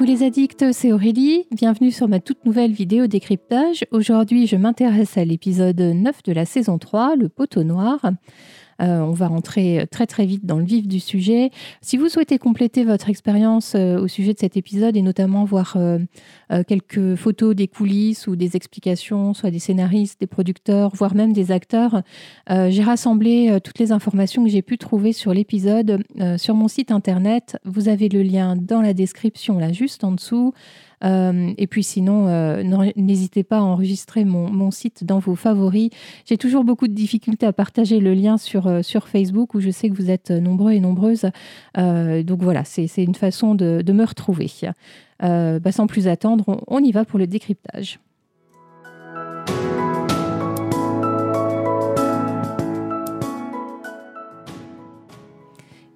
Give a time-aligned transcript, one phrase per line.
[0.00, 1.46] Coucou les addicts, c'est Aurélie.
[1.52, 3.84] Bienvenue sur ma toute nouvelle vidéo décryptage.
[3.90, 8.00] Aujourd'hui, je m'intéresse à l'épisode 9 de la saison 3, le poteau noir.
[8.80, 11.50] Euh, on va rentrer très très vite dans le vif du sujet.
[11.80, 15.74] Si vous souhaitez compléter votre expérience euh, au sujet de cet épisode et notamment voir
[15.76, 15.98] euh,
[16.66, 21.52] quelques photos des coulisses ou des explications, soit des scénaristes, des producteurs, voire même des
[21.52, 22.02] acteurs,
[22.48, 26.02] j'ai rassemblé toutes les informations que j'ai pu trouver sur l'épisode
[26.36, 27.56] sur mon site internet.
[27.64, 30.52] Vous avez le lien dans la description là juste en dessous.
[31.04, 32.62] Euh, et puis sinon, euh,
[32.96, 35.90] n'hésitez pas à enregistrer mon, site dans vos favoris.
[36.26, 39.88] J'ai toujours beaucoup de difficultés à partager le lien sur, euh, Facebook où je sais
[39.88, 41.30] que vous êtes nombreux et nombreuses.
[41.76, 44.50] donc voilà, c'est une façon de, me retrouver.
[45.20, 47.98] Bah, sans plus attendre, on y va pour le décryptage.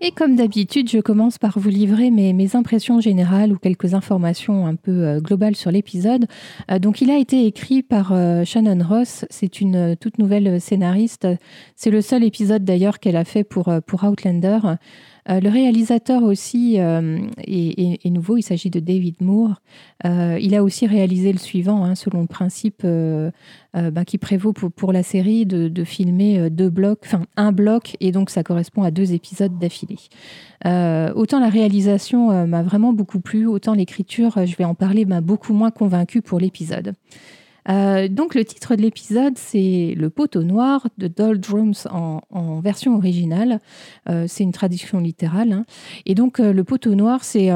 [0.06, 4.74] Et comme d'habitude, je commence par vous livrer mes, impressions générales ou quelques informations un
[4.74, 6.26] peu euh, globales sur l'épisode.
[6.70, 9.24] Euh, donc, il a été écrit par euh, Shannon Ross.
[9.30, 11.26] C'est une toute nouvelle scénariste.
[11.74, 14.58] C'est le seul épisode d'ailleurs qu'elle a fait pour, pour Outlander.
[15.30, 19.62] Euh, le réalisateur aussi euh, est, nouveau, il s'agit de David Moore.
[20.04, 22.86] Euh, il a aussi réalisé le suivant, hein, selon le principe
[23.74, 28.30] bah, qui prévaut pour, la série de, filmer deux blocs, enfin un bloc, et donc
[28.30, 29.98] ça correspond à deux épisodes d'affilée.
[30.64, 35.52] autant la réalisation m'a vraiment beaucoup plu, autant l'écriture, je vais en parler, m'a beaucoup
[35.52, 36.94] moins convaincu pour l'épisode.
[37.68, 42.96] Euh, donc le titre de l'épisode, c'est Le poteau noir de Doldrums en, en version
[42.96, 43.60] originale.
[44.08, 45.52] Euh, c'est une traduction littérale.
[45.52, 45.64] Hein.
[46.06, 47.50] Et donc euh, le poteau noir, c'est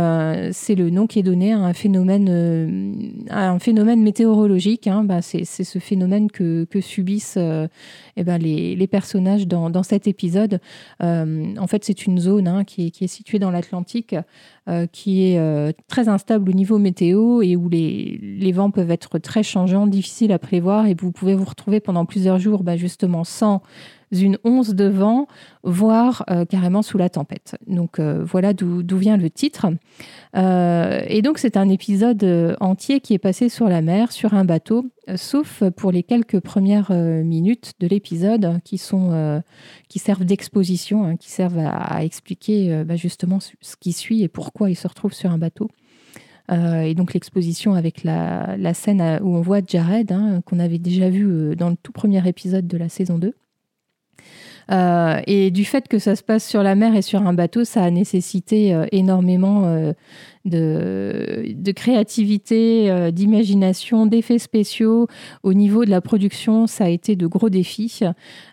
[0.52, 4.86] c'est le nom qui est donné à un phénomène, un phénomène météorologique.
[4.86, 5.04] Hein.
[5.04, 7.38] Bah, c'est ce phénomène que, que subissent
[8.16, 10.60] eh ben, les, les, personnages dans, dans, cet épisode.
[11.00, 14.14] en fait, c'est une zone hein, qui, est, qui, est, située dans l'Atlantique.
[14.92, 19.86] Qui est très instable au niveau météo et où les, vents peuvent être très changeants,
[19.86, 23.62] difficile à prévoir et vous pouvez vous retrouver pendant plusieurs jours bah, justement sans
[24.12, 25.26] une once de vent,
[25.62, 27.56] voire euh, carrément sous la tempête.
[27.66, 29.66] Donc euh, voilà d'où vient le titre.
[30.36, 34.44] Euh, et donc c'est un épisode entier qui est passé sur la mer, sur un
[34.44, 34.86] bateau,
[35.16, 39.42] sauf pour les quelques premières minutes de l'épisode qui sont
[39.88, 44.70] qui servent d'exposition, hein, qui servent à, expliquer bah, justement ce qui suit et pourquoi
[44.70, 45.70] il se retrouve sur un bateau.
[46.50, 51.54] Et donc l'exposition avec la, scène où on voit Jared, hein, qu'on avait déjà vu
[51.56, 53.34] dans le tout premier épisode de la saison 2.
[54.70, 57.64] Euh, et du fait que ça se passe sur la mer et sur un bateau,
[57.64, 59.92] ça a nécessité énormément
[60.48, 65.06] de, créativité, d'imagination, d'effets spéciaux.
[65.42, 68.00] Au niveau de la production, ça a été de gros défis.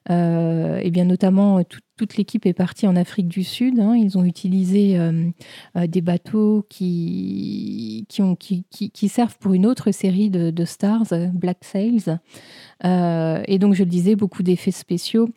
[0.09, 3.79] et bien notamment tout, toute l'équipe est partie en Afrique du Sud.
[3.79, 3.95] Hein.
[3.95, 5.29] Ils ont utilisé euh,
[5.78, 12.17] euh, des bateaux qui, qui, qui, servent pour une autre série de, stars, Black Sails.
[12.84, 15.29] Euh, et donc, je le disais, beaucoup d'effets spéciaux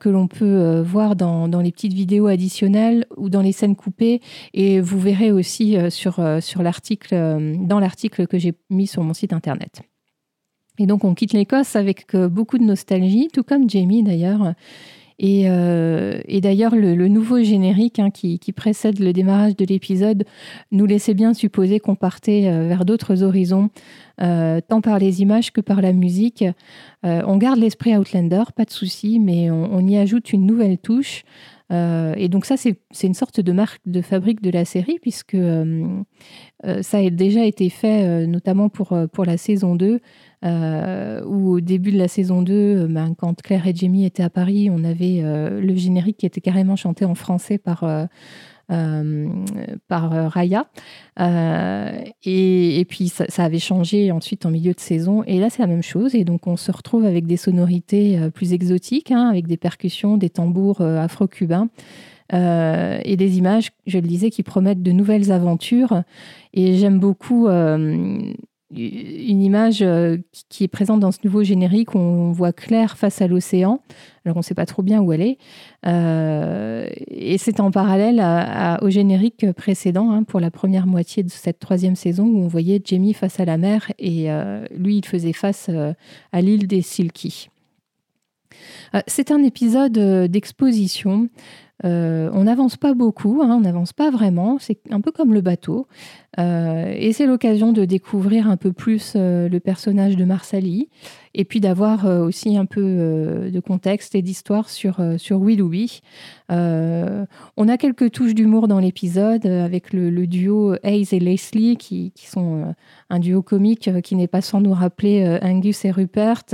[0.00, 4.20] que l'on peut voir dans, dans, les petites vidéos additionnelles ou dans les scènes coupées.
[4.52, 9.32] Et vous verrez aussi sur, sur l'article, dans l'article que j'ai mis sur mon site
[9.32, 9.82] internet.
[10.78, 14.54] Et donc, on quitte l'Écosse avec beaucoup de nostalgie, tout comme Jamie d'ailleurs.
[15.22, 20.24] Euh, et, d'ailleurs, le, nouveau générique hein, qui, précède le démarrage de l'épisode
[20.72, 23.70] nous laissait bien supposer qu'on partait euh, vers d'autres horizons,
[24.20, 26.44] euh, tant par les images que par la musique.
[27.02, 31.24] on garde l'esprit Outlander, pas de souci, mais on, y ajoute une nouvelle touche.
[31.70, 35.36] Et donc ça, c'est une sorte de marque de fabrique de la série, puisque
[36.82, 40.00] ça a déjà été fait, notamment pour, la saison 2.
[40.44, 44.22] Euh, où au début de la saison 2, euh, ben, quand Claire et Jamie étaient
[44.22, 47.84] à Paris, on avait euh, le générique qui était carrément chanté en français par,
[48.68, 50.66] par Raya.
[52.24, 55.22] Et, puis ça, avait changé ensuite en milieu de saison.
[55.24, 56.14] Et là, c'est la même chose.
[56.14, 60.30] Et donc on se retrouve avec des sonorités plus exotiques, hein, avec des percussions, des
[60.30, 61.68] tambours afro-cubains.
[62.32, 66.02] et des images, je le disais, qui promettent de nouvelles aventures.
[66.52, 67.48] Et j'aime beaucoup
[68.76, 70.18] une image euh,
[70.48, 71.94] qui est présente dans ce nouveau générique.
[71.94, 73.80] On voit Claire face à l'océan.
[74.24, 75.38] Alors on ne sait pas trop bien où elle est.
[75.86, 78.22] Euh, et c'est en parallèle
[78.82, 82.80] au générique précédent hein, pour la première moitié de cette troisième saison où on voyait
[82.84, 85.70] Jamie face à la mer et euh, lui il faisait face
[86.32, 87.50] à l'île des Silky.
[89.08, 89.98] C'est un épisode
[90.28, 91.28] d'exposition
[91.84, 95.40] euh, on n'avance pas beaucoup, hein, on n'avance pas vraiment, c'est un peu comme le
[95.40, 95.86] bateau.
[96.38, 100.88] Euh, et c'est l'occasion de découvrir un peu plus euh, le personnage de Marsali
[101.36, 102.80] et puis d'avoir aussi un peu
[103.52, 106.00] de contexte et d'histoire sur, sur Willoughby.
[106.48, 112.72] on a quelques touches d'humour dans l'épisode avec le, duo Hayes et Leslie qui sont
[113.10, 116.44] un duo comique qui n'est pas sans nous rappeler Angus et Rupert.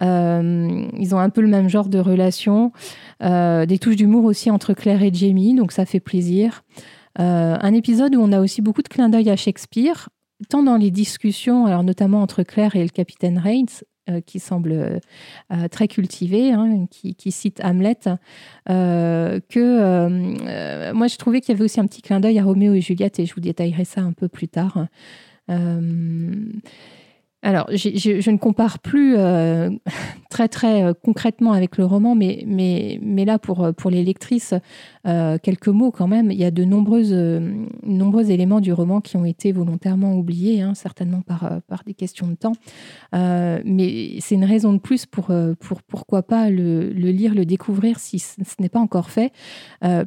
[0.00, 2.72] ils ont un peu le même genre de relation.
[3.20, 6.64] des touches d'humour aussi entre Claire et Jamie, donc ça fait plaisir.
[7.20, 10.08] Euh, un épisode où on a aussi beaucoup de clins d'œil à Shakespeare,
[10.48, 14.72] tant dans les discussions, alors notamment entre Claire et le capitaine Reigns, euh, qui semble
[14.72, 17.98] euh, très cultivé, hein, qui, cite Hamlet,
[18.66, 22.80] que moi je trouvais qu'il y avait aussi un petit clin d'œil à Roméo et
[22.80, 24.86] Juliette, et je vous détaillerai ça un peu plus tard.
[27.44, 29.68] Alors, je ne compare plus euh,
[30.30, 34.54] très très euh, concrètement avec le roman, mais, mais, mais là, pour, pour les lectrices,
[35.06, 36.30] euh, quelques mots quand même.
[36.30, 37.14] Il y a de nombreuses,
[37.82, 42.26] nombreux éléments du roman qui ont été volontairement oubliés, hein, certainement par, par des questions
[42.28, 42.54] de temps.
[43.12, 45.30] mais c'est une raison de plus pour,
[45.60, 49.32] pour pourquoi pas le, le lire, le découvrir si ce n'est pas encore fait.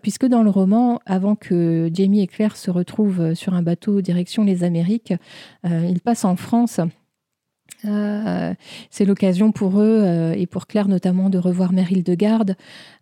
[0.01, 4.44] puisque dans le roman, avant que Jamie et Claire se retrouvent sur un bateau direction
[4.44, 5.13] les Amériques,
[5.63, 6.81] ils passent en France.
[7.85, 8.53] Euh,
[8.89, 12.55] c'est l'occasion pour eux euh, et pour Claire notamment de revoir Meryl de Garde.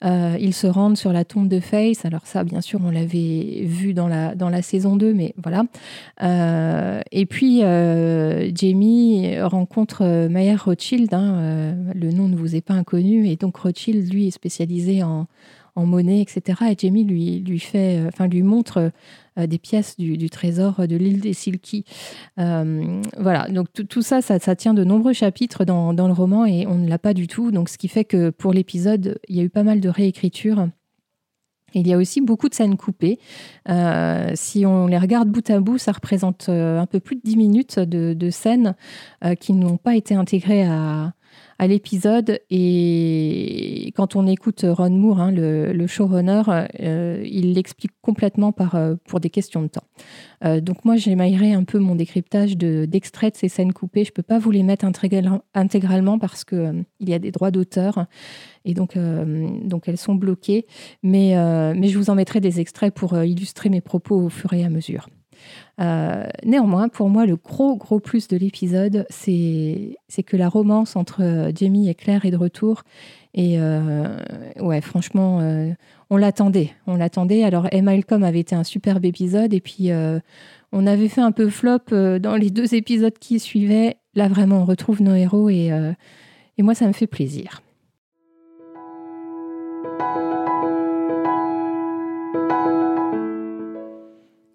[0.04, 2.06] Euh, ils se rendent sur la tombe de Face.
[2.06, 5.66] Alors ça, bien sûr, on l'avait vu dans la, dans la saison 2, mais voilà.
[7.12, 11.14] et puis, Jamie rencontre Mayer Rothschild.
[11.14, 13.28] Hein, le nom ne vous est pas inconnu.
[13.28, 15.28] Et donc, Rothschild, lui, est spécialisé en,
[15.76, 16.62] en monnaie, etc.
[16.72, 18.92] Et Jamie lui, lui, fait, enfin, lui montre
[19.38, 21.84] euh, des pièces du, trésor de l'île des Silky.
[22.40, 26.76] Euh, voilà, donc tout ça, ça, tient de nombreux chapitres dans, le roman et on
[26.76, 27.52] ne l'a pas du tout.
[27.52, 30.70] Donc ce qui fait que pour l'épisode, il y a eu pas mal de réécriture.
[31.74, 33.20] Il y a aussi beaucoup de scènes coupées.
[33.68, 37.36] Euh, si on les regarde bout à bout, ça représente un peu plus de 10
[37.36, 38.76] minutes de, scènes
[39.42, 41.14] qui n'ont pas été intégrées à,
[41.58, 42.40] à l'épisode.
[42.50, 46.44] Et quand on écoute Ron Moore, hein, le, showrunner,
[46.82, 49.84] euh, il l'explique complètement par, euh, pour des questions de temps.
[50.44, 54.04] Euh, donc moi, j'émaillerais un peu mon décryptage d'extraits de, ces scènes coupées.
[54.04, 57.52] Je ne peux pas vous les mettre intégralement parce qu'il il y a des droits
[57.52, 58.06] d'auteur.
[58.66, 60.66] Et donc, donc elles sont bloquées.
[61.04, 61.36] Mais,
[61.76, 64.70] mais je vous en mettrai des extraits pour illustrer mes propos au fur et à
[64.70, 65.08] mesure.
[65.82, 71.24] Euh, néanmoins, pour moi, le gros, gros plus de l'épisode, c'est que la romance entre
[71.24, 72.84] euh, Jamie et Claire est de retour.
[73.34, 74.18] Et euh,
[74.60, 75.42] ouais, franchement,
[76.10, 76.72] on l'attendait.
[76.88, 77.44] On l'attendait.
[77.44, 79.54] Alors, Emma Malcolm avait été un superbe épisode.
[79.54, 79.90] Et puis,
[80.72, 83.98] on avait fait un peu flop dans les deux épisodes qui suivaient.
[84.14, 85.50] Là, vraiment, on retrouve nos héros.
[85.50, 85.70] Et,
[86.58, 87.62] et moi, ça me fait plaisir.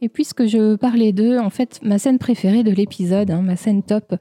[0.03, 3.83] Et puisque je parlais d'eux, en fait, ma scène préférée de l'épisode, hein, ma scène
[3.83, 4.15] top,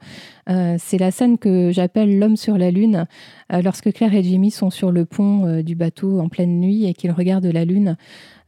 [0.50, 3.06] euh, c'est la scène que j'appelle l'homme sur la lune,
[3.50, 6.84] euh, lorsque Claire et Jimmy sont sur le pont euh, du bateau en pleine nuit
[6.84, 7.96] et qu'ils regardent la lune.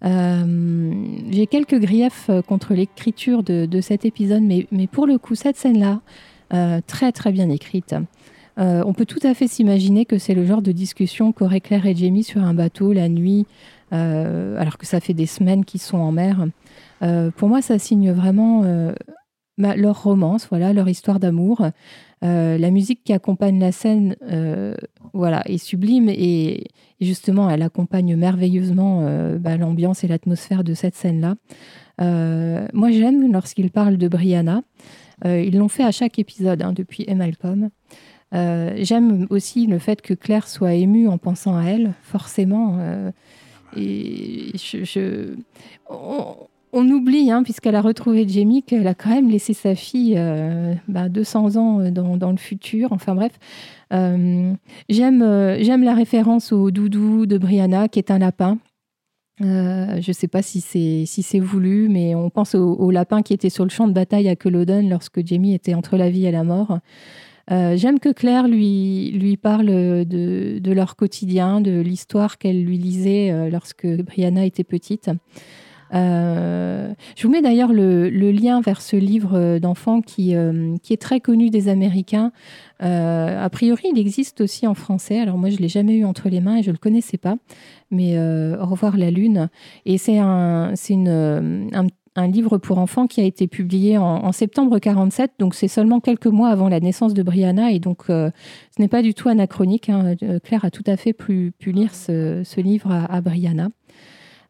[0.05, 6.00] J'ai quelques griefs contre l'écriture de, cet épisode, mais, mais, pour le coup, cette scène-là,
[6.88, 7.94] très très bien écrite.
[8.56, 11.94] on peut tout à fait s'imaginer que c'est le genre de discussion qu'auraient Claire et
[11.94, 13.46] Jamie sur un bateau la nuit,
[13.93, 16.46] alors que ça fait des semaines qu'ils sont en mer.
[17.02, 18.93] Euh, pour moi, ça signe vraiment euh,
[19.58, 21.66] leur romance, voilà, leur histoire d'amour.
[22.25, 24.16] Euh, la musique qui accompagne la scène
[25.12, 26.64] voilà, est sublime et,
[27.00, 29.02] justement, elle accompagne merveilleusement
[29.38, 31.34] bah, l'ambiance et l'atmosphère de cette scène-là.
[32.73, 34.62] moi, j'aime lorsqu'ils parlent de Brianna.
[35.25, 37.71] ils l'ont fait à chaque épisode hein, depuis et Malcolm.
[38.32, 42.78] j'aime aussi le fait que Claire soit émue en pensant à elle, forcément.
[43.76, 45.35] et je,
[45.90, 46.37] on
[46.73, 50.75] oublie, hein, puisqu'elle a retrouvé Jamie, qu'elle a quand même laissé sa fille 200 euh,
[50.88, 51.02] bah,
[51.61, 52.93] ans euh, dans, le futur.
[52.93, 53.33] Enfin bref,
[53.93, 54.55] euh,
[54.88, 55.23] j'aime
[55.85, 58.59] la référence au doudou de Brianna, qui est un lapin.
[59.41, 63.50] je ne sais pas si c'est si voulu, mais on pense au, lapin qui était
[63.50, 66.45] sur le champ de bataille à Culloden lorsque Jamie était entre la vie et la
[66.45, 66.79] mort.
[67.50, 73.50] J'aime que Claire lui, lui parle de, de leur quotidien, de l'histoire qu'elle lui lisait
[73.50, 75.11] lorsque Brianna était petite.
[75.94, 81.00] Euh, je vous mets d'ailleurs le, lien vers ce livre d'enfants qui, euh, qui est
[81.00, 82.32] très connu des Américains.
[82.82, 85.20] Euh, a priori, il existe aussi en français.
[85.20, 87.37] Alors moi, je l'ai jamais eu entre les mains et je le connaissais pas.
[87.90, 89.50] Mais Au revoir la lune.
[89.84, 90.72] Et c'est un,
[92.14, 95.32] un, livre pour enfants qui a été publié en, septembre 47.
[95.38, 97.70] Donc c'est seulement quelques mois avant la naissance de Brianna.
[97.70, 98.32] Et donc ce
[98.78, 99.90] n'est pas du tout anachronique.
[99.90, 100.14] Hein.
[100.42, 103.68] Claire a tout à fait pu, pu lire ce, ce livre à Brianna.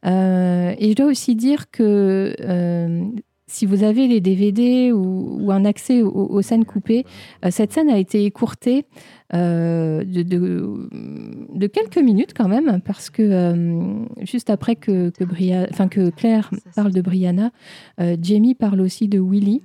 [0.04, 3.04] Euh, et je dois aussi dire que euh,
[3.46, 7.04] si vous avez les DVD ou, un accès aux, scènes coupées,
[7.50, 8.86] cette scène a été écourtée
[9.32, 15.24] de, de, quelques minutes quand même, parce que juste après que, que,
[15.70, 17.50] enfin, que Claire parle de Brianna,
[18.22, 19.60] Jamie parle aussi de Willy.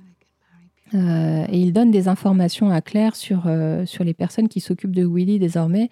[0.94, 4.94] Euh, et il donne des informations à Claire sur, euh, sur les personnes qui s'occupent
[4.94, 5.90] de Willy désormais.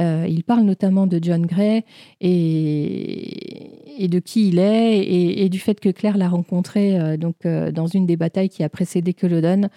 [0.00, 1.84] Euh, il parle notamment de John Gray
[2.20, 7.86] et, et de qui il est et, du fait que Claire l'a rencontré donc, dans
[7.86, 9.68] une des batailles qui a précédé Culloden.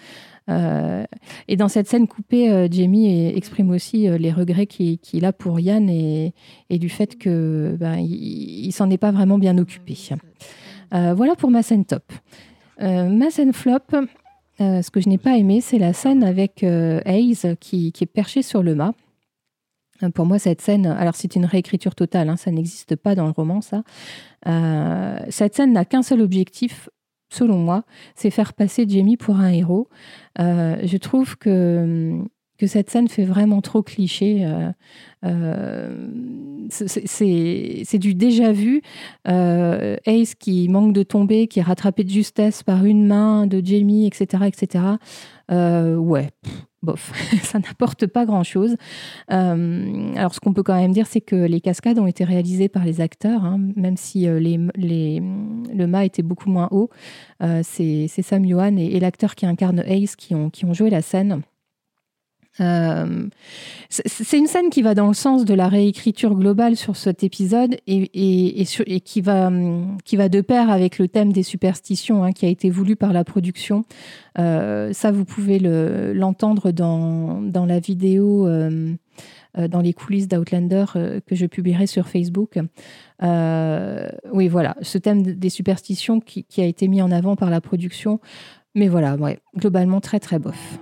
[0.48, 6.34] et dans cette scène coupée, Jamie exprime aussi les regrets qu'il a pour Yann et,
[6.70, 8.04] et du fait que ben,
[8.72, 9.96] s'en est pas vraiment bien occupé.
[10.90, 12.12] voilà pour ma scène top.
[12.80, 13.78] ma scène flop,
[14.60, 18.06] euh, ce que je n'ai pas aimé, c'est la scène avec euh, Hayes qui, est
[18.06, 18.92] perché sur le mât.
[20.02, 23.26] Euh, pour moi, cette scène, alors c'est une réécriture totale, hein, ça n'existe pas dans
[23.26, 23.82] le roman, ça.
[25.30, 26.88] cette scène n'a qu'un seul objectif,
[27.32, 29.88] selon moi, c'est faire passer Jamie pour un héros.
[30.38, 32.22] je trouve que
[32.60, 34.44] que cette scène fait vraiment trop cliché.
[34.44, 34.70] Euh,
[35.24, 36.08] euh,
[36.68, 38.82] c'est du déjà vu.
[39.28, 43.64] Euh, Ace qui manque de tomber, qui est rattrapé de justesse par une main de
[43.64, 44.44] Jamie, etc.
[44.46, 44.84] etc.
[45.48, 46.28] ouais,
[46.82, 47.12] bof,
[47.42, 48.76] ça n'apporte pas grand-chose.
[49.28, 52.84] alors, ce qu'on peut quand même dire, c'est que les cascades ont été réalisées par
[52.84, 55.22] les acteurs, hein, même si les, les,
[55.74, 56.90] le mât était beaucoup moins haut.
[57.62, 61.00] c'est Sam Yuan et, et l'acteur qui incarne Ace qui ont, qui ont joué la
[61.00, 61.40] scène.
[62.60, 63.26] Euh,
[63.88, 67.76] c'est une scène qui va dans le sens de la réécriture globale sur cet épisode
[67.86, 68.64] et,
[69.04, 69.50] qui, va,
[70.04, 73.12] qui va de pair avec le thème des superstitions hein, qui a été voulu par
[73.12, 73.84] la production.
[74.38, 78.94] Euh, ça, vous pouvez l'entendre dans, dans, la vidéo, euh,
[79.56, 82.58] dans les coulisses d'Outlander que je publierai sur Facebook.
[83.20, 88.20] oui, voilà, ce thème des superstitions qui, a été mis en avant par la production.
[88.76, 89.16] Mais voilà,
[89.56, 90.78] globalement très très bof.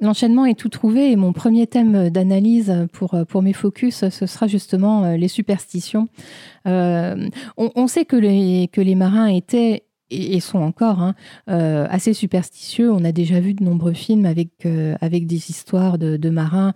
[0.00, 4.46] L'enchaînement est tout trouvé et mon premier thème d'analyse pour, pour mes focus, ce sera
[4.46, 6.08] justement euh, les superstitions.
[6.66, 11.14] Euh, on, sait que les, que les marins étaient et, sont encore hein,
[11.48, 12.90] euh, assez superstitieux.
[12.90, 16.74] On a déjà vu de nombreux films avec, euh, avec des histoires de, marins,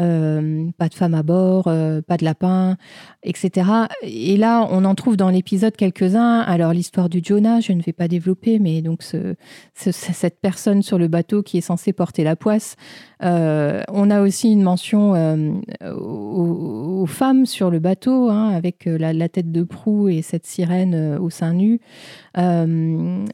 [0.00, 2.76] euh, pas de femmes à bord, pas de lapins,
[3.22, 3.70] etc.
[4.02, 6.40] Et là, on en trouve dans l'épisode quelques-uns.
[6.40, 9.34] Alors, l'histoire du Jonah, je ne vais pas développer, mais donc ce,
[9.74, 12.76] cette personne sur le bateau qui est censée porter la poisse.
[13.20, 15.14] on a aussi une mention
[15.84, 21.30] aux, femmes sur le bateau, hein, avec la, tête de proue et cette sirène au
[21.30, 21.80] sein nu.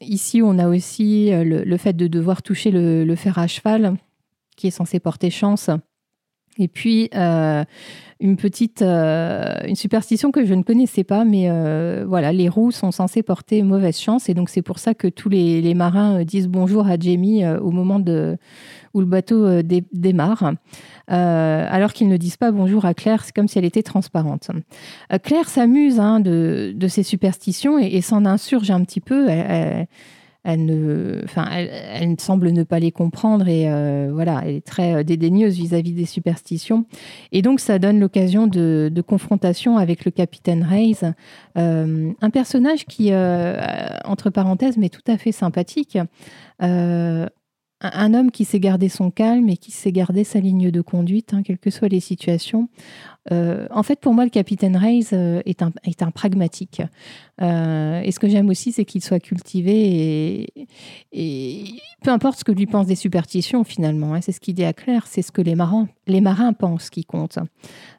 [0.01, 3.97] Ici, on a aussi euh, le, fait de devoir toucher le, fer à cheval,
[4.57, 5.71] qui est censé porter chance.
[6.59, 7.65] Et puis, euh,
[8.21, 11.49] une petite une superstition que je ne connaissais pas, mais
[12.05, 14.29] voilà, les roues sont censées porter mauvaise chance.
[14.29, 17.99] Et donc, c'est pour ça que tous les, marins disent bonjour à Jamie au moment
[17.99, 18.37] de,
[18.95, 20.53] où le bateau démarre.
[21.11, 24.51] Euh, alors qu'ils ne disent pas bonjour à Claire, c'est comme si elle était transparente.
[25.13, 29.29] Euh, Claire s'amuse hein, de, de, ces superstitions et, s'en insurge un petit peu.
[30.45, 35.05] Elle, ne, enfin, elle, semble ne pas les comprendre et euh, voilà, elle est très
[35.05, 36.85] dédaigneuse vis-à-vis des superstitions.
[37.31, 41.13] Et donc, ça donne l'occasion de, confrontation avec le capitaine Hayes,
[41.55, 43.13] un personnage qui,
[44.05, 45.99] entre parenthèses, mais tout à fait sympathique
[47.83, 51.35] un homme qui sait garder son calme et qui sait garder sa ligne de conduite,
[51.35, 52.69] hein, quelles que soient les situations.
[53.31, 56.83] Euh, en fait, pour moi, le capitaine Reyes euh, est, un, est pragmatique.
[57.41, 60.47] Euh, et ce que j'aime aussi, c'est qu'il soit cultivé
[61.13, 64.15] et, peu importe ce que lui pensent des superstitions, finalement.
[64.15, 67.39] Hein, c'est ce qu'il dit à Claire, c'est ce que les marins, pensent qui compte.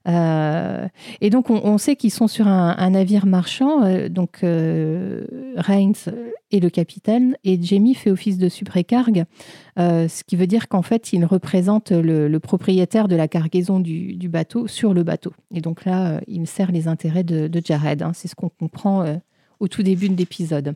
[0.05, 6.11] et donc, on, sait qu'ils sont sur un, navire marchand, donc Reigns
[6.51, 9.23] et le capitaine, et Jamie fait office de suprécargue,
[9.77, 14.27] ce qui veut dire qu'en fait, il représente le, propriétaire de la cargaison du, du
[14.27, 15.12] bateau sur le bateau
[15.51, 18.01] et donc là, euh, il me sert les intérêts de, Jared.
[18.01, 18.11] Hein.
[18.13, 19.17] C'est ce qu'on comprend euh,
[19.59, 20.75] au tout début de l'épisode.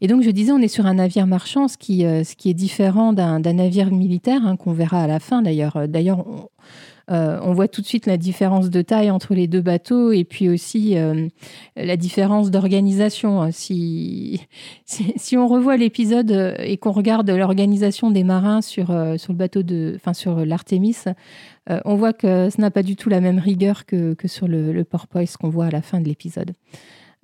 [0.00, 2.50] Et donc, je disais, on est sur un navire marchand, ce qui, euh, ce qui
[2.50, 5.88] est différent d'un navire militaire, hein, qu'on verra à la fin d'ailleurs.
[5.88, 6.24] D'ailleurs,
[7.10, 10.50] on, voit tout de suite la différence de taille entre les deux bateaux et puis
[10.50, 10.94] aussi
[11.74, 13.48] la différence d'organisation.
[13.52, 14.46] Si,
[14.84, 19.94] si, on revoit l'épisode et qu'on regarde l'organisation des marins sur, sur le bateau de,
[19.96, 20.96] enfin, sur l'Artemis,
[21.70, 24.72] euh, on voit que ce n'a pas du tout la même rigueur que, sur le,
[24.72, 26.52] le porpoise qu'on voit à la fin de l'épisode.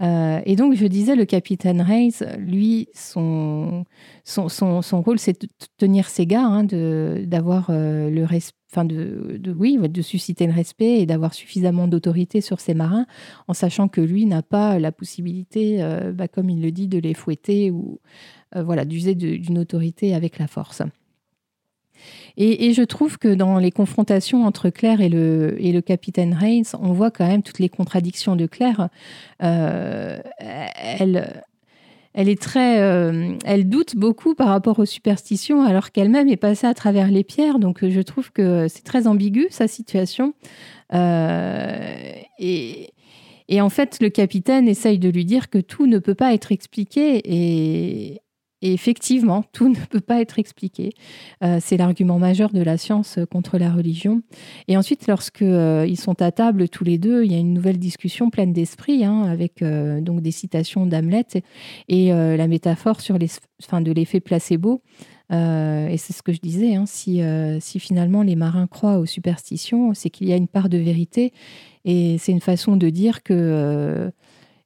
[0.01, 3.85] Et donc, je disais, le capitaine Hayes, lui, son,
[4.25, 5.49] son, son, rôle, c'est de
[5.79, 11.07] tenir ses gars, hein, d'avoir le respect de, de, oui, de susciter le respect et
[11.07, 13.07] d'avoir suffisamment d'autorité sur ses marins,
[13.47, 16.99] en sachant que lui n'a pas la possibilité, euh, bah, comme il le dit, de
[16.99, 18.01] les fouetter ou
[18.57, 20.83] euh, voilà, d'user d'une autorité avec la force.
[22.37, 26.65] Et, je trouve que dans les confrontations entre Claire et le, et le capitaine Haynes,
[26.81, 28.89] on voit quand même toutes les contradictions de Claire.
[29.43, 31.45] Euh, elle,
[32.15, 36.67] elle est très, euh, elle doute beaucoup par rapport aux superstitions, alors qu'elle-même est passée
[36.69, 37.59] à travers les pierres.
[37.59, 40.33] Donc, je trouve que c'est très ambigu sa situation.
[40.95, 42.91] Euh, et,
[43.49, 46.53] et, en fait, le capitaine essaye de lui dire que tout ne peut pas être
[46.53, 47.21] expliqué.
[47.25, 48.21] Et,
[48.65, 50.91] et effectivement, tout ne peut pas être expliqué.
[51.45, 54.23] Euh, c'est l'argument majeur de la science contre la religion.
[54.67, 57.53] Et ensuite, lorsque euh, ils sont à table tous les deux, il y a une
[57.53, 61.27] nouvelle discussion pleine d'esprit, hein, avec euh, donc des citations d'Hamlet
[61.89, 63.29] et, la métaphore sur les,
[63.61, 64.81] fin, de l'effet placebo.
[65.31, 67.21] et c'est ce que je disais, hein, si,
[67.61, 71.33] si finalement les marins croient aux superstitions, c'est qu'il y a une part de vérité.
[71.85, 74.11] Et c'est une façon de dire que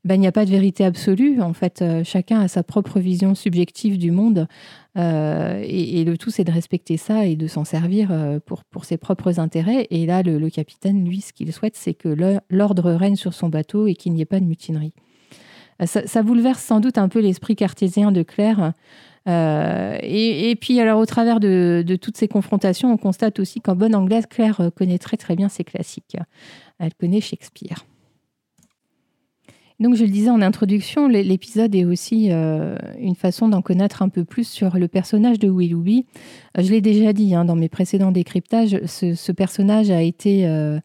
[0.05, 1.41] ben, il n'y a pas de vérité absolue.
[1.43, 4.47] En fait, euh, chacun a sa propre vision subjective du monde.
[4.97, 8.85] Euh, et, le tout, c'est de respecter ça et de s'en servir euh, pour, pour
[8.85, 9.87] ses propres intérêts.
[9.91, 12.17] Et là, le, capitaine, lui, ce qu'il souhaite, c'est que
[12.49, 14.93] l'ordre règne sur son bateau et qu'il n'y ait pas de mutinerie.
[15.85, 18.73] Ça, bouleverse sans doute un peu l'esprit cartésien de Claire.
[19.27, 23.95] et, puis, alors, au travers de, de, toutes ces confrontations, on constate aussi qu'en bonne
[23.95, 26.17] anglaise, Claire connaît très très bien ses classiques.
[26.81, 27.85] Elle connaît Shakespeare.
[29.81, 34.09] Donc, je le disais en introduction, l'épisode est aussi euh, une façon d'en connaître un
[34.09, 36.05] peu plus sur le personnage de Willoughby.
[36.57, 40.81] Euh, je l'ai déjà dit hein, dans mes précédents décryptages, ce, personnage a été euh,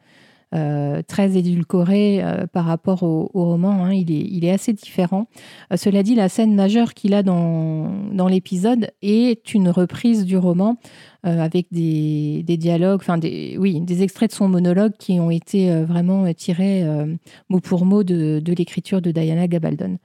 [1.08, 3.86] très édulcoré par rapport au, roman.
[3.86, 3.94] Hein.
[3.94, 5.28] Il, est, assez différent.
[5.76, 10.78] cela dit, la scène majeure qu'il a dans, l'épisode est une reprise du roman
[11.26, 15.72] euh, avec des, dialogues, enfin des, oui, des extraits de son monologue qui ont été
[15.72, 17.16] euh, vraiment tirés euh,
[17.48, 20.00] mot pour mot de, l'écriture de Diana Gabaldon.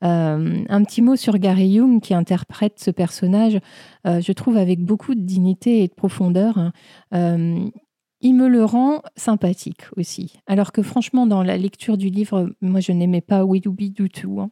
[0.00, 3.60] un petit mot sur Gary Young qui interprète ce personnage,
[4.04, 6.58] je trouve avec beaucoup de dignité et de profondeur.
[7.12, 7.70] Hein
[8.22, 10.34] il me le rend sympathique aussi.
[10.46, 14.40] Alors que franchement, dans la lecture du livre, moi, je n'aimais pas Willoughby du tout.
[14.40, 14.50] Hein.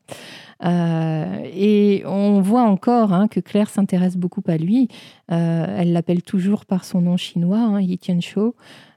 [0.65, 4.89] Euh, et on voit encore hein, que Claire s'intéresse beaucoup à lui.
[5.31, 8.55] Euh, elle l'appelle toujours par son nom chinois, hein, Yi Tianshou.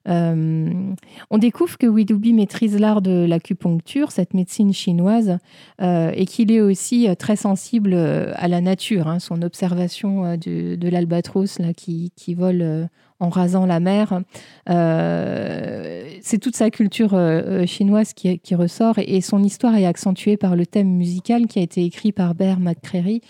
[0.09, 0.93] Euh,
[1.29, 5.37] on découvre que Willoughby maîtrise l'art de l'acupuncture, cette médecine chinoise,
[5.81, 9.17] et qu'il est aussi très sensible à la nature.
[9.19, 12.89] Son observation de, l'albatros qui, vole
[13.23, 14.21] en rasant la mer.
[14.69, 20.37] Euh, c'est toute sa culture euh, euh, chinoise qui, ressort et, son histoire est accentuée
[20.37, 23.21] par le thème musical qui a été écrit par Bear McCreary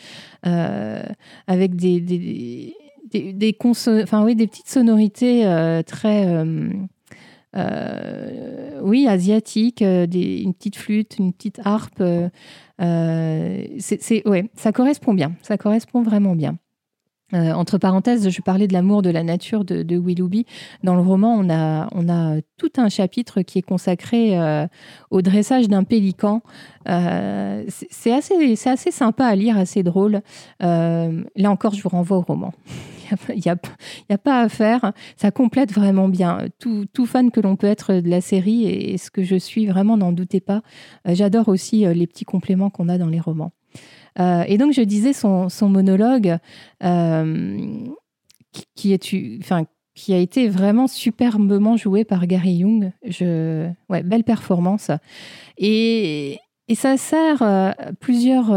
[1.47, 2.75] avec des,
[3.33, 3.53] des,
[4.35, 5.43] des petites sonorités
[5.85, 6.43] très...
[8.81, 12.03] oui, asiatiques, une petite flûte, une petite harpe.
[12.79, 14.23] c'est,
[14.55, 16.57] ça correspond bien, ça correspond vraiment bien.
[17.33, 20.45] Euh, entre parenthèses, je parlais de l'amour de la nature de, de, Willoughby.
[20.83, 24.67] Dans le roman, on a, on a tout un chapitre qui est consacré euh,
[25.09, 26.41] au dressage d'un pélican.
[26.87, 30.21] Euh, c'est assez, assez sympa à lire, assez drôle.
[30.59, 31.11] là
[31.45, 32.53] encore, je vous renvoie au roman.
[33.29, 33.57] Il n'y a,
[34.09, 34.93] a, pas à faire.
[35.17, 36.47] Ça complète vraiment bien.
[36.59, 39.65] Tout, tout fan que l'on peut être de la série et, ce que je suis,
[39.65, 40.61] vraiment, n'en doutez pas.
[41.05, 43.51] J'adore aussi les petits compléments qu'on a dans les romans.
[44.19, 46.37] Euh, et donc, je disais son, monologue
[46.83, 47.67] euh,
[48.75, 52.91] qui, a été vraiment superbement joué par Gary Young.
[53.05, 54.91] Je, ouais, belle performance.
[55.57, 56.39] Et,
[56.75, 58.49] ça sert euh, plusieurs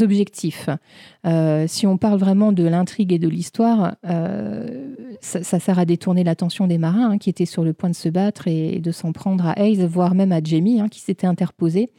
[0.00, 0.68] objectifs.
[1.66, 3.94] si on parle vraiment de l'intrigue et de l'histoire,
[5.20, 8.08] ça, sert à détourner l'attention des marins hein, qui étaient sur le point de se
[8.08, 11.90] battre et de s'en prendre à Hayes, voire même à Jamie hein, qui s'était interposé.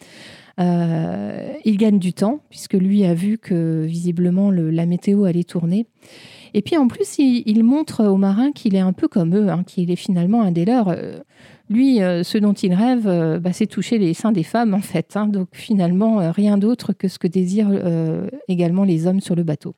[0.59, 5.87] Euh, il gagne du temps, puisque lui a vu que visiblement la météo allait tourner.
[6.53, 9.63] Et puis en plus, il, montre aux marins qu'il est un peu comme eux, hein,
[9.65, 10.89] qu'il est finalement un des leurs.
[10.89, 11.19] Euh,
[11.69, 13.05] lui, euh, ce dont il rêve,
[13.41, 15.15] bah, c'est toucher les seins des femmes, en fait.
[15.15, 15.27] Hein.
[15.27, 17.71] donc finalement, rien d'autre que ce que désirent
[18.47, 19.75] également les hommes sur le bateau.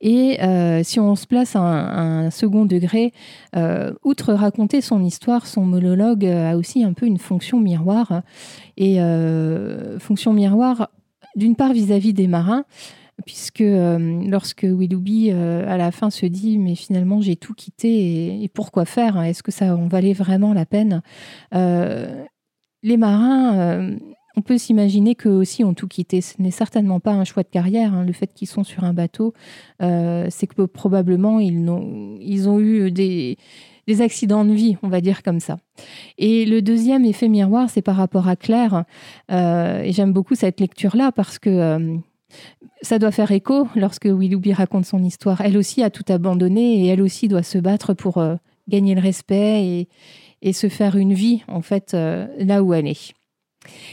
[0.00, 3.12] Et euh, si on se place à un, second degré,
[3.56, 8.22] euh, outre raconter son histoire, son monologue a aussi un peu une fonction miroir.
[8.76, 10.90] Et euh, fonction miroir,
[11.36, 12.64] d'une part vis-à-vis des marins,
[13.26, 18.86] puisque lorsque Willoughby à la fin se dit mais finalement j'ai tout quitté et, pourquoi
[18.86, 19.20] faire?
[19.20, 21.02] Est-ce que ça en valait vraiment la peine?
[21.52, 23.98] Les marins
[24.40, 26.22] on peut s'imaginer qu'eux aussi ont tout quitté.
[26.22, 27.92] Ce n'est certainement pas un choix de carrière.
[27.92, 28.04] Hein.
[28.06, 29.34] Le fait qu'ils sont sur un bateau,
[29.80, 31.68] c'est que probablement ils
[32.48, 33.36] ont, eu des,
[34.00, 35.58] accidents de vie, on va dire comme ça.
[36.16, 38.84] Et le deuxième effet miroir, c'est par rapport à Claire.
[39.30, 42.00] et j'aime beaucoup cette lecture-là parce que
[42.82, 45.40] ça doit faire écho lorsque Willoughby raconte son histoire.
[45.40, 48.36] Elle aussi a tout abandonné et elle aussi doit se battre pour euh,
[48.68, 49.88] gagner le respect
[50.42, 53.12] et, se faire une vie, en fait, euh, là où elle est.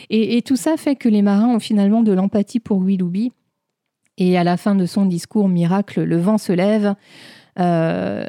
[0.09, 3.31] Et, tout ça fait que les marins ont finalement de l'empathie pour Willoughby.
[4.17, 6.95] Et à la fin de son discours miracle, le vent se lève.
[7.59, 8.25] Euh,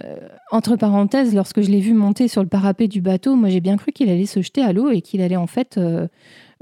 [0.50, 3.76] entre parenthèses, lorsque je l'ai vu monter sur le parapet du bateau, moi j'ai bien
[3.76, 5.78] cru qu'il allait se jeter à l'eau et qu'il allait en fait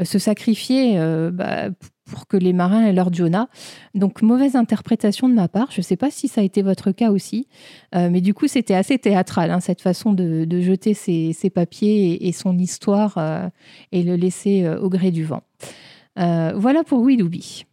[0.02, 0.98] se sacrifier
[1.32, 1.68] bah,
[2.06, 3.48] pour que les marins aient leur Jonah.
[3.94, 5.68] Donc mauvaise interprétation de ma part.
[5.70, 7.46] Je ne sais pas si ça a été votre cas aussi,
[7.94, 12.32] euh, mais du coup c'était assez théâtral hein, cette façon de, jeter ses, papiers et,
[12.32, 13.48] son histoire euh,
[13.92, 15.42] et le laisser euh, au gré du vent.
[16.16, 17.66] voilà pour Willoughby.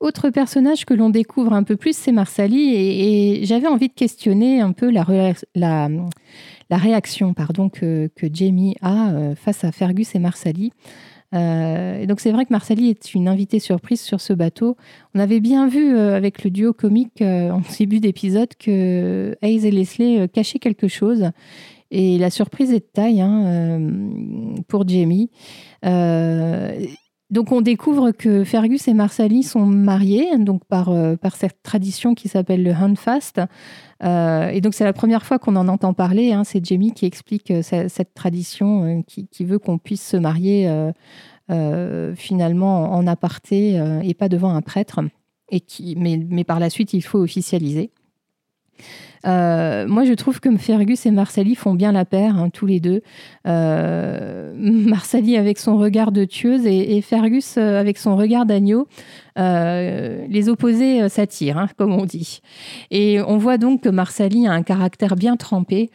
[0.00, 4.60] Autre personnage que l'on découvre un peu plus, c'est Marsali, et, j'avais envie de questionner
[4.60, 10.72] un peu la, réaction que, que Jamie a face à Fergus et Marsali.
[11.34, 14.76] Euh, et donc c'est vrai que Marsali est une invitée surprise sur ce bateau.
[15.14, 19.66] On avait bien vu euh, avec le duo comique euh, en début d'épisode que Hayes
[19.66, 21.30] et Leslie cachaient quelque chose.
[21.90, 23.78] Et la surprise est de taille hein,
[24.66, 25.30] pour Jamie.
[27.32, 32.28] Donc on découvre que Fergus et Marsali sont mariés, donc par, par cette tradition qui
[32.28, 33.40] s'appelle le Handfast.
[34.02, 36.32] et donc c'est la première fois qu'on en entend parler.
[36.32, 36.44] Hein.
[36.44, 40.68] c'est Jamie qui explique cette, tradition qui, veut qu'on puisse se marier
[41.50, 45.00] euh, finalement en aparté euh, et pas devant un prêtre,
[45.96, 47.90] mais par la suite il faut officialiser.
[49.26, 52.80] Euh, moi, je trouve que Fergus et Marsali font bien la paire, hein, tous les
[52.80, 53.02] deux.
[53.46, 58.86] Euh, Marsali avec son regard de tueuse et, Fergus avec son regard d'agneau.
[59.36, 62.40] les opposés s'attirent, hein, comme on dit.
[62.90, 65.90] Et on voit donc que Marsali a un caractère bien trempé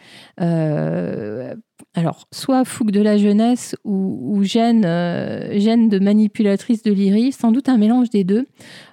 [1.98, 7.70] alors, soit fougue de la jeunesse ou, gêne, euh, de manipulatrice de l'Iris, sans doute
[7.70, 8.46] un mélange des deux.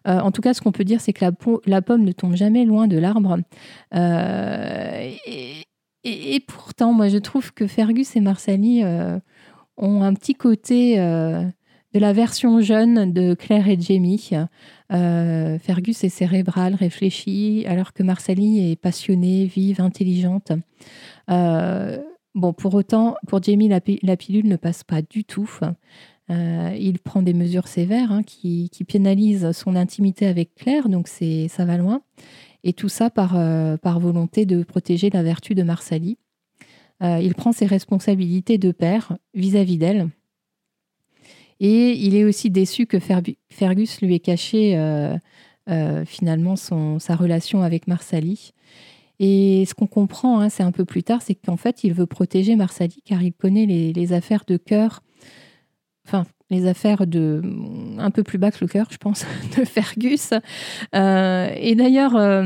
[0.08, 1.24] Euh, en tout cas, ce qu'on peut dire, c'est que
[1.66, 3.36] la, pomme ne tombe jamais loin de l'arbre.
[3.94, 4.23] Euh,
[6.04, 8.82] et, pourtant, moi, je trouve que Fergus et Marsali
[9.76, 14.30] ont un petit côté de la version jeune de Claire et Jamie.
[14.90, 20.52] Fergus est cérébral, réfléchi, alors que Marsali est passionnée, vive, intelligente.
[22.34, 23.80] Bon, pour autant, pour Jamie, la,
[24.16, 25.48] pilule ne passe pas du tout.
[26.30, 31.64] Euh, il prend des mesures sévères hein, qui, pénalisent son intimité avec Claire, donc ça
[31.64, 32.02] va loin.
[32.64, 36.18] Et tout ça par, euh, par volonté de protéger la vertu de Marsali.
[37.02, 40.08] Euh, il prend ses responsabilités de père vis-à-vis d'elle.
[41.60, 44.76] Et il est aussi déçu que Fergus lui ait caché
[46.04, 48.52] finalement son, sa relation avec Marsali.
[49.20, 52.06] Et ce qu'on comprend, hein, c'est un peu plus tard, c'est qu'en fait, il veut
[52.06, 55.02] protéger Marsali car il connaît les, affaires de cœur,
[56.06, 57.40] enfin, les affaires de
[57.98, 59.24] un peu plus bas que le cœur, je pense,
[59.58, 60.30] de Fergus.
[60.94, 62.44] Euh, et d'ailleurs, euh,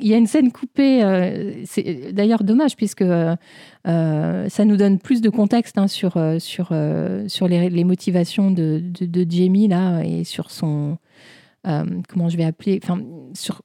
[0.00, 3.04] il y a une scène coupée, euh, c'est d'ailleurs dommage puisque
[3.84, 6.72] ça nous donne plus de contexte hein, sur, sur,
[7.28, 10.98] sur les, motivations de, de, Jamie là et sur son.
[11.64, 13.00] comment je vais appeler, enfin,
[13.34, 13.62] sur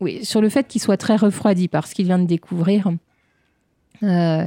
[0.00, 2.92] oui, sur le fait qu'il soit très refroidi par ce qu'il vient de découvrir.
[4.02, 4.46] Euh,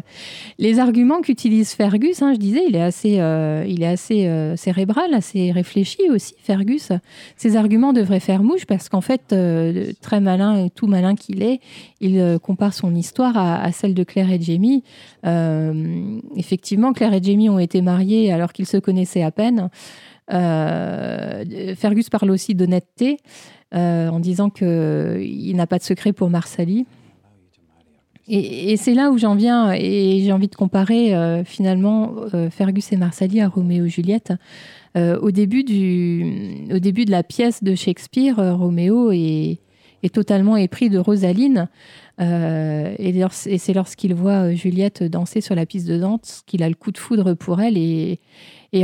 [0.57, 3.65] les arguments qu'utilise Fergus, hein, je disais, il est assez, euh,
[4.11, 6.91] euh, cérébral, assez réfléchi aussi, Fergus.
[7.35, 9.35] Ces arguments devraient faire mouche parce qu'en fait,
[10.01, 11.59] très malin et tout malin qu'il est,
[12.01, 14.83] il compare son histoire à, celle de Claire et Jamie.
[16.35, 19.69] effectivement, Claire et Jamie ont été mariés alors qu'ils se connaissaient à peine.
[20.29, 23.17] Fergus parle aussi d'honnêteté.
[23.71, 26.85] En disant qu'il n'a pas de secret pour Marsali.
[28.31, 32.91] Et, c'est là où j'en viens, et j'ai envie de comparer euh, finalement euh, Fergus
[32.91, 34.33] et Marsali à Roméo et Juliette.
[34.95, 39.59] au, début du, au début de la pièce de Shakespeare, Roméo est,
[40.13, 41.69] totalement épris de Rosaline.
[42.19, 46.91] et, c'est lorsqu'il voit Juliette danser sur la piste de danse qu'il a le coup
[46.91, 47.77] de foudre pour elle.
[47.77, 48.19] Et,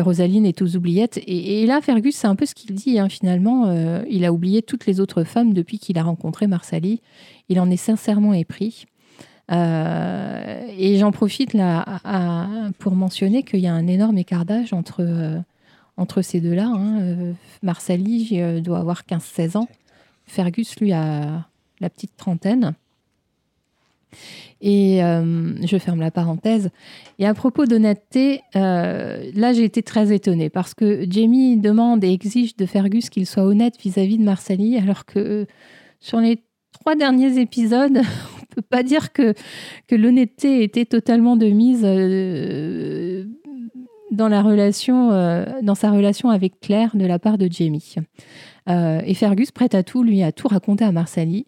[0.02, 1.20] Rosaline est aux oubliettes.
[1.28, 3.68] Et, là, Fergus, c'est un peu ce qu'il dit, hein, finalement.
[3.68, 7.02] Euh, il a oublié toutes les autres femmes depuis qu'il a rencontré Marsali.
[7.50, 8.86] Il en est sincèrement épris.
[9.52, 15.02] Euh, et j'en profite là pour mentionner qu'il y a un énorme écart d'âge entre,
[15.02, 15.40] euh,
[15.98, 16.68] entre ces deux-là.
[16.68, 17.34] Hein.
[17.64, 19.68] Marsali doit avoir 15-16 ans.
[20.26, 21.46] Fergus, lui, a
[21.80, 22.74] la petite trentaine.
[24.62, 26.70] Et je ferme la parenthèse.
[27.20, 32.56] Et à propos d'honnêteté, là j'ai été très étonnée parce que Jamie demande et exige
[32.56, 35.46] de Fergus qu'il soit honnête vis-à-vis de Marsali, alors que
[36.00, 36.40] sur les
[36.72, 38.02] trois derniers épisodes,
[38.56, 39.34] peut pas dire que,
[39.92, 41.82] l'honnêteté était totalement de mise
[44.12, 45.10] dans la relation,
[45.62, 47.96] dans sa relation avec Claire de la part de Jamie.
[48.68, 51.46] et Fergus, prête à tout, lui a tout raconté à Marsali.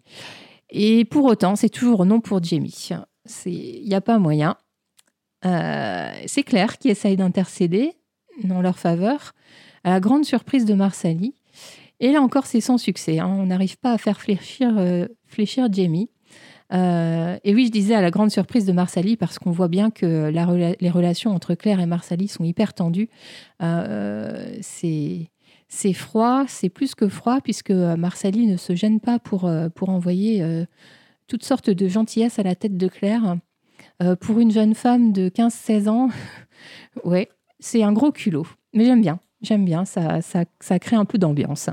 [0.70, 2.90] Et pour autant, c'est toujours non pour Jamie.
[3.46, 4.56] Il n'y a pas moyen.
[5.44, 7.92] Euh, c'est Claire qui essaye d'intercéder
[8.44, 9.34] dans leur faveur,
[9.84, 11.34] à la grande surprise de Marsali.
[12.00, 13.18] Et là encore, c'est sans succès.
[13.18, 13.26] Hein.
[13.26, 16.10] On n'arrive pas à faire fléchir, euh, fléchir Jamie.
[16.72, 19.90] Euh, et oui, je disais à la grande surprise de Marsali, parce qu'on voit bien
[19.90, 20.30] que
[20.80, 23.08] les relations entre Claire et Marsali sont hyper tendues.
[23.60, 25.30] c'est
[25.68, 29.68] c'est froid, c'est plus que froid, puisque euh, Marsali ne se gêne pas pour, euh,
[29.82, 30.64] envoyer euh,
[31.28, 33.36] toutes sortes de gentillesses à la tête de Claire.
[34.20, 36.08] pour une jeune femme de 15-16 ans,
[37.04, 37.28] ouais,
[37.60, 38.46] c'est un gros culot.
[38.72, 41.68] Mais j'aime bien, j'aime bien, ça, ça, crée un peu d'ambiance.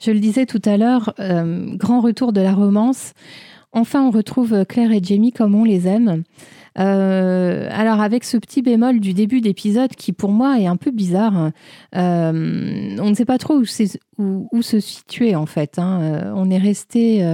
[0.00, 3.12] Je le disais tout à l'heure, grand retour de la romance.
[3.72, 6.24] Enfin, on retrouve Claire et Jamie comme on les aime.
[6.78, 10.92] Euh, alors avec ce petit bémol du début d'épisode qui pour moi est un peu
[10.92, 11.50] bizarre,
[11.96, 13.64] euh, on ne sait pas trop où,
[14.62, 15.78] se situer en fait.
[15.78, 16.00] Hein.
[16.02, 17.24] Euh, on est resté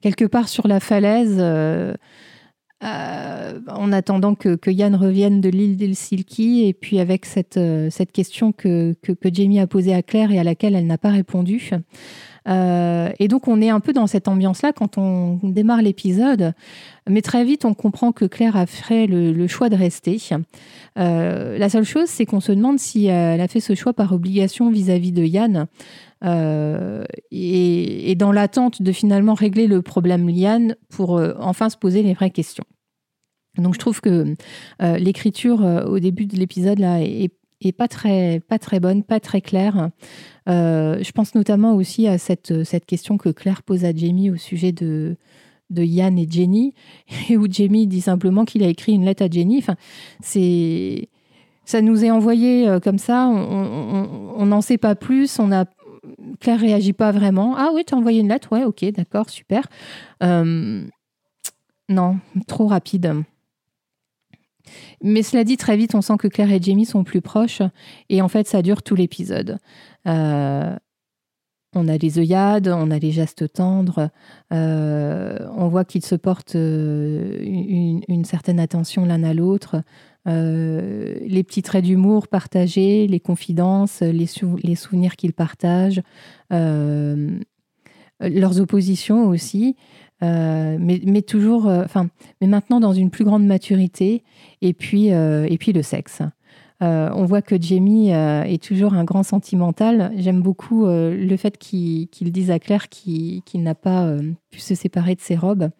[0.00, 1.42] quelque part sur la falaise.
[2.84, 7.58] En attendant que, Yann revienne de l'île d'Helsinki, et puis avec cette,
[7.90, 8.94] cette question que,
[9.32, 11.70] Jamie a posée à Claire et à laquelle elle n'a pas répondu.
[12.46, 16.52] Euh, et donc on est un peu dans cette ambiance-là quand on démarre l'épisode,
[17.08, 20.18] mais très vite on comprend que Claire a fait le, choix de rester.
[20.98, 24.12] Euh, la seule chose, c'est qu'on se demande si elle a fait ce choix par
[24.12, 25.66] obligation vis-à-vis de Yann.
[26.24, 32.14] Euh, et, dans l'attente de finalement régler le problème Yann pour enfin se poser les
[32.14, 32.64] vraies questions.
[33.58, 34.34] Donc je trouve que
[34.80, 37.30] l'écriture au début de l'épisode là est,
[37.72, 39.90] pas très, pas très bonne, pas très claire.
[40.48, 44.36] Euh, je pense notamment aussi à cette, cette question que Claire pose à Jamie au
[44.36, 45.16] sujet de,
[45.70, 46.74] de Yann et Jenny,
[47.30, 49.58] et où Jamie dit simplement qu'il a écrit une lettre à Jenny.
[49.58, 49.76] Enfin,
[50.20, 51.08] c'est,
[51.64, 55.64] ça nous est envoyé euh, comme ça, on n'en sait pas plus, on a
[56.40, 57.54] Claire réagit pas vraiment.
[57.56, 59.66] Ah oui, tu as envoyé une lettre, ouais, ok, d'accord, super.
[60.22, 60.84] Euh,
[61.88, 63.24] non, trop rapide.
[65.02, 67.62] Mais cela dit, très vite, on sent que Claire et Jamie sont plus proches.
[68.08, 69.58] Et en fait, ça dure tout l'épisode.
[70.06, 70.76] Euh,
[71.76, 74.10] on a les œillades, on a les gestes tendres.
[74.52, 79.82] Euh, on voit qu'ils se portent euh, une, certaine attention l'un à l'autre.
[80.26, 84.26] les petits traits d'humour partagés, les confidences, les,
[84.62, 86.02] les souvenirs qu'ils partagent,
[88.28, 89.76] leurs oppositions aussi.
[90.22, 92.08] Euh, mais, toujours, euh, enfin,
[92.40, 94.22] mais maintenant dans une plus grande maturité,
[94.62, 96.22] et puis, euh, et puis le sexe.
[96.80, 100.12] on voit que Jamie est toujours un grand sentimental.
[100.16, 104.14] J'aime beaucoup le fait qu'il dise à Claire qu'il n'a pas
[104.50, 105.70] pu se séparer de ses robes.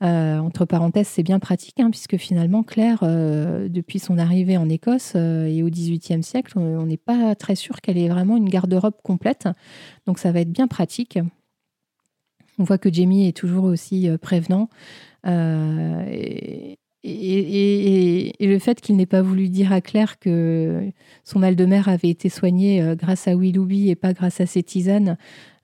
[0.00, 5.62] entre parenthèses, c'est bien pratique, hein, puisque finalement, Claire, depuis son arrivée en Écosse et
[5.62, 9.48] au XVIIIe siècle, on n'est pas très sûr qu'elle ait vraiment une garde-robe complète.
[10.06, 11.18] Donc ça va être bien pratique.
[12.58, 14.68] On voit que Jamie est toujours aussi euh, prévenant.
[15.26, 16.76] Euh, et,
[18.40, 20.90] le fait qu'il n'ait pas voulu dire à Claire que
[21.22, 24.46] son mal de mer avait été soigné euh, grâce à Willoughby et pas grâce à
[24.46, 25.16] ses tisanes,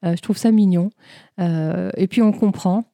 [0.03, 0.91] je trouve ça mignon.
[1.39, 2.85] et puis on comprend.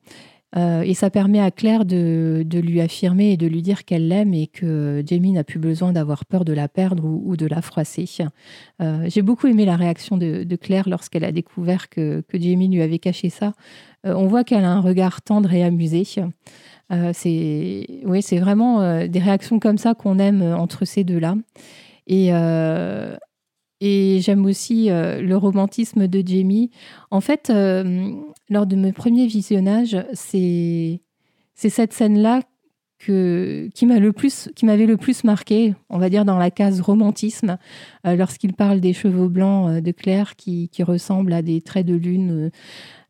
[0.56, 4.46] Et ça permet à Claire de, lui affirmer et de lui dire qu'elle l'aime et
[4.46, 8.04] que Jamie n'a plus besoin d'avoir peur de la perdre ou, de la froisser.
[8.78, 13.28] J'ai beaucoup aimé la réaction de, Claire lorsqu'elle a découvert que, Jamie lui avait caché
[13.28, 13.54] ça.
[14.06, 16.04] Euh, on voit qu'elle a un regard tendre et amusé.
[16.04, 21.36] c'est oui, c'est vraiment des réactions comme ça qu'on aime entre ces deux-là.
[22.06, 22.32] Et
[23.80, 26.70] et j'aime aussi euh, le romantisme de Jamie.
[27.10, 28.12] En fait, euh,
[28.50, 31.00] lors de mes premiers visionnages, c'est
[31.54, 32.42] cette scène-là
[32.98, 37.56] qui m'avait le, plus, le plus marqué, on va dire dans la case romantisme,
[38.06, 41.94] euh, lorsqu'il parle des cheveux blancs de Claire qui, qui, ressemblent à des traits de
[41.94, 42.50] lune.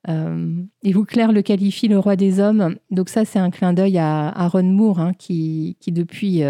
[0.09, 2.77] Et où Claire le qualifie le roi des hommes.
[2.91, 6.43] Donc ça, c'est un clin d'œil à, Ron Moore, hein, qui, qui, depuis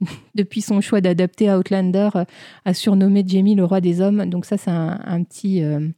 [0.34, 2.24] depuis son choix d'adapter Outlander, euh,
[2.64, 4.26] a surnommé Jamie le roi des hommes.
[4.26, 5.88] Donc ça, c'est un, petit euh,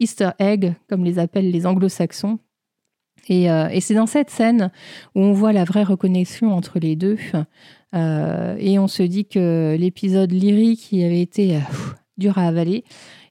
[0.00, 2.38] Easter egg, comme les appellent les anglo-saxons.
[3.30, 4.70] Euh, et, c'est dans cette scène
[5.14, 7.18] où on voit la vraie reconnexion entre les deux.
[7.92, 11.58] et on se dit que l'épisode lyrique qui avait été
[12.18, 12.84] dur à avaler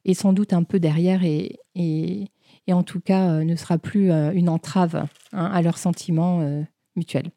[0.03, 1.59] est sans doute un peu derrière et
[2.73, 6.63] en tout cas ne sera plus une entrave hein, à leurs sentiments
[6.95, 7.31] mutuels.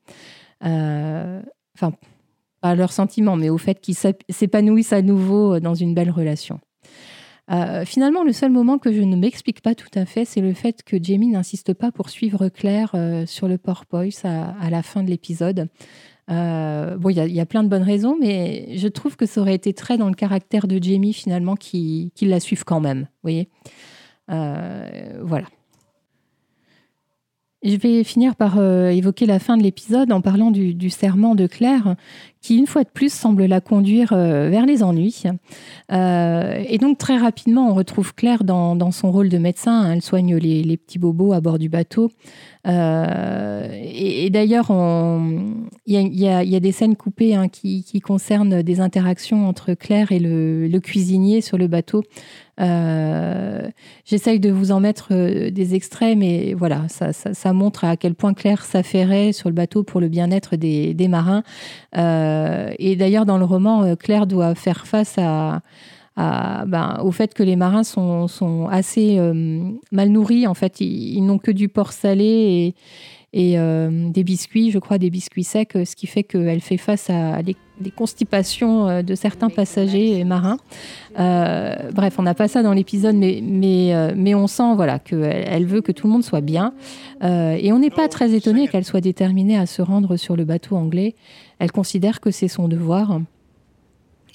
[0.60, 1.92] Enfin,
[2.60, 3.96] pas à leurs sentiments, mais au fait qu'ils
[4.28, 6.60] s'épanouissent à nouveau dans une belle relation.
[7.50, 10.52] Euh, finalement, le seul moment que je ne m'explique pas tout à fait, c'est le
[10.52, 15.02] fait que Jamie n'insiste pas pour suivre Claire euh, sur le porpoise à, la fin
[15.02, 15.68] de l'épisode.
[16.30, 19.54] Euh, bon, il y, a plein de bonnes raisons, mais je trouve que ça aurait
[19.54, 23.00] été très dans le caractère de Jamie finalement qui, la suivent quand même.
[23.00, 23.48] Vous voyez
[24.28, 25.46] Voilà.
[27.64, 31.46] Je vais finir par évoquer la fin de l'épisode en parlant du, du, serment de
[31.48, 31.96] Claire,
[32.48, 35.24] qui une fois de plus semble la conduire euh, vers les ennuis.
[35.92, 39.92] Euh, et donc très rapidement, on retrouve Claire dans, son rôle de médecin.
[39.92, 42.10] Elle soigne les, petits bobos à bord du bateau.
[42.66, 44.70] Euh, et, d'ailleurs,
[45.86, 50.78] il y, a, des scènes coupées hein, qui, concernent des interactions entre Claire et le,
[50.78, 52.02] cuisinier sur le bateau.
[54.04, 55.14] J'essaye de vous en mettre
[55.50, 60.00] des extraits, mais voilà, ça, montre à quel point Claire s'affairait sur le bateau pour
[60.00, 61.42] le bien-être des, marins.
[62.78, 65.60] Et d'ailleurs, dans le roman, euh, Claire doit faire face à,
[66.16, 70.46] ben, au fait que les marins sont, assez euh, mal nourris.
[70.46, 72.74] En fait, ils, n'ont que du porc salé
[73.32, 77.42] et, des biscuits, je crois, des biscuits secs, ce qui fait qu'elle fait face à
[77.80, 80.58] des, constipations de certains passagers et marins.
[81.14, 85.66] bref, on n'a pas ça dans l'épisode, mais, mais, mais on sent voilà, qu'elle elle
[85.66, 86.72] veut que tout le monde soit bien.
[87.22, 90.76] et on n'est pas très étonné qu'elle soit déterminée à se rendre sur le bateau
[90.76, 91.14] anglais
[91.58, 93.20] elle considère que c'est son devoir.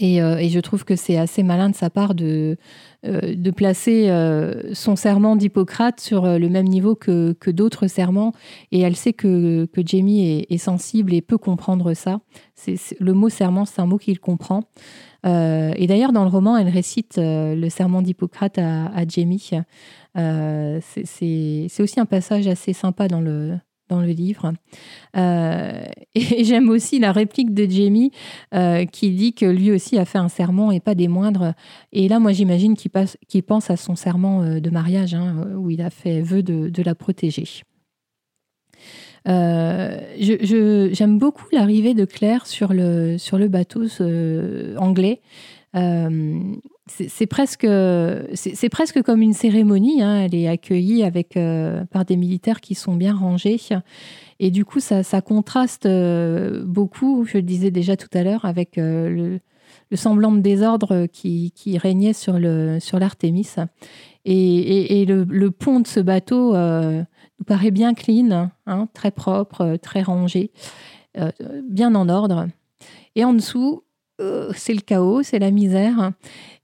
[0.02, 2.58] Euh, et, je trouve que c'est assez malin de sa part de,
[3.06, 8.34] euh, de placer euh, son serment d'Hippocrate sur le même niveau que, d'autres serments.
[8.72, 12.20] Et elle sait que, que Jamie est, sensible et peut comprendre ça.
[12.56, 14.64] C'est, le mot serment, c'est un mot qu'il comprend.
[15.26, 19.52] et d'ailleurs, dans le roman, elle récite le serment d'Hippocrate à, à Jamie.
[20.16, 23.58] c'est aussi un passage assez sympa dans le,
[23.90, 24.54] dans le livre.
[25.18, 25.84] Euh,
[26.16, 28.12] et j'aime aussi la réplique de Jamie
[28.54, 31.54] euh, qui dit que lui aussi a fait un serment et pas des moindres.
[31.92, 35.82] Et là, moi, j'imagine qu'il pense à son serment euh, de mariage hein, où il
[35.82, 37.46] a fait vœu de, la protéger.
[39.26, 43.84] J'aime beaucoup l'arrivée de Claire sur le bateau
[44.78, 45.22] anglais
[45.74, 47.68] c'est presque,
[48.34, 50.02] c'est presque comme une cérémonie.
[50.02, 50.22] Hein.
[50.22, 53.60] Elle est accueillie avec, euh, par des militaires qui sont bien rangés.
[54.40, 58.78] Et du coup, ça, contraste euh, beaucoup, je le disais déjà tout à l'heure, avec
[58.78, 59.40] euh, le,
[59.96, 63.44] semblant de désordre qui, régnait sur l'Artémis.
[63.44, 63.66] Sur
[64.26, 70.02] et, et, le, pont de ce bateau nous paraît bien clean, hein, très propre, très
[70.02, 70.52] rangé,
[71.70, 72.48] bien en ordre.
[73.16, 73.84] Et en dessous,
[74.56, 76.12] c'est le chaos, c'est la misère.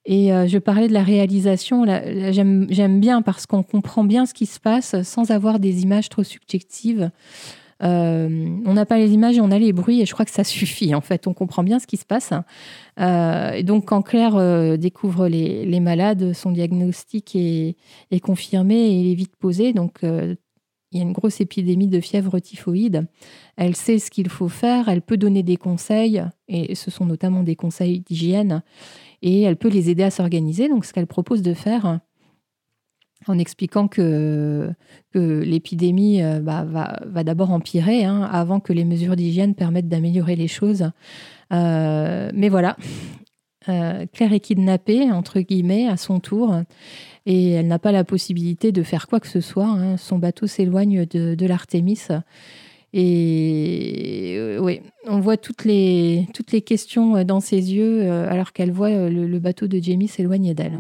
[0.05, 1.85] Et euh, je parlais de la réalisation.
[1.85, 6.23] J'aime bien parce qu'on comprend bien ce qui se passe sans avoir des images trop
[6.23, 7.11] subjectives.
[7.81, 10.43] Euh, on n'a pas les images on a les bruits et je crois que ça
[10.43, 11.27] suffit en fait.
[11.27, 12.33] On comprend bien ce qui se passe.
[12.99, 17.75] Euh, et donc quand Claire découvre les, malades, son diagnostic est,
[18.09, 19.73] est, confirmé et il est vite posé.
[19.73, 20.01] Donc
[20.91, 23.07] il y a une grosse épidémie de fièvre typhoïde.
[23.57, 27.43] Elle sait ce qu'il faut faire, elle peut donner des conseils, et ce sont notamment
[27.43, 28.63] des conseils d'hygiène
[29.21, 30.69] et elle peut les aider à s'organiser.
[30.69, 31.99] Donc, ce qu'elle propose de faire,
[33.27, 34.71] en expliquant que,
[35.13, 40.35] l'épidémie euh, bah, va, va d'abord empirer hein, avant que les mesures d'hygiène permettent d'améliorer
[40.35, 40.91] les choses.
[41.51, 42.77] Euh, mais voilà,
[43.67, 46.55] euh, Claire est kidnappée, entre guillemets, à son tour,
[47.25, 49.67] et elle n'a pas la possibilité de faire quoi que ce soit.
[49.67, 49.97] Hein.
[49.97, 52.07] Son bateau s'éloigne de, l'Artémis.
[52.93, 56.27] Et euh, oui, on voit toutes les,
[56.65, 60.79] questions dans ses yeux euh, alors qu'elle voit le, bateau de Jamie s'éloigner d'elle.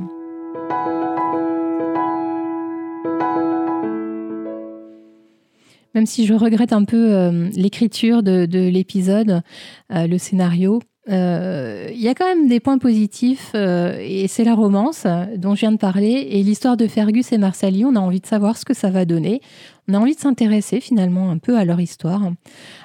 [5.95, 9.41] Même si je regrette un peu l'écriture de, l'épisode,
[9.89, 15.55] le scénario, il y a quand même des points positifs et c'est la romance dont
[15.55, 17.83] je viens de parler et l'histoire de Fergus et Marsali.
[17.83, 19.41] On a envie de savoir ce que ça va donner.
[19.89, 22.21] On a envie de s'intéresser finalement un peu à leur histoire.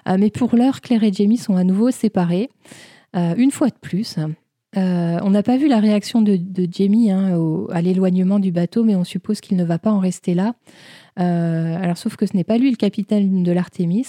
[0.09, 2.49] Euh, mais pour l'heure, Claire et Jamie sont à nouveau séparés,
[3.15, 4.17] euh, une fois de plus.
[4.77, 6.39] Euh, on n'a pas vu la réaction de,
[6.71, 7.39] Jamie hein,
[7.71, 10.55] à l'éloignement du bateau, mais on suppose qu'il ne va pas en rester là.
[11.17, 14.07] alors, sauf que ce n'est pas lui le capitaine de l'Artémis.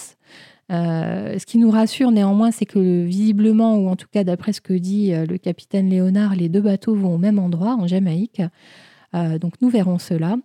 [0.70, 4.72] Ce qui nous rassure néanmoins, c'est que visiblement, ou en tout cas d'après ce que
[4.72, 8.42] dit le capitaine Léonard, les deux bateaux vont au même endroit, en Jamaïque.
[9.16, 10.36] Euh, donc nous verrons cela.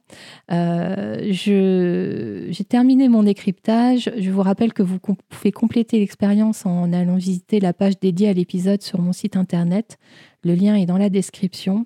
[0.52, 4.12] Euh, j'ai terminé mon décryptage.
[4.18, 8.34] Je vous rappelle que vous pouvez compléter l'expérience en allant visiter la page dédiée à
[8.34, 9.98] l'épisode sur mon site internet
[10.44, 11.86] Le lien est dans la description.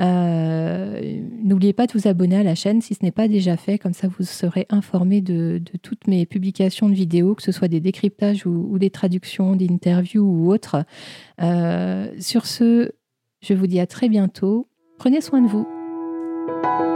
[0.00, 3.78] Euh, n'oubliez pas de vous abonner à la chaîne si ce n'est pas déjà fait,
[3.78, 7.80] comme ça vous serez informé de, toutes mes publications de vidéos, que ce soit des
[7.80, 10.84] décryptages ou, des traductions, d'interviews ou autres.
[12.18, 12.92] Sur ce,
[13.42, 14.68] je vous dis à très bientôt.
[14.98, 15.83] Prenez soin de vous.
[16.46, 16.93] Thank you.